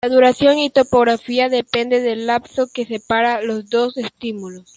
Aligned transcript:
La 0.03 0.09
duración 0.09 0.57
y 0.57 0.71
topografía 0.71 1.47
depende 1.47 1.99
del 2.01 2.25
lapso 2.25 2.65
que 2.73 2.87
separa 2.87 3.43
los 3.43 3.69
dos 3.69 3.97
estímulos. 3.97 4.63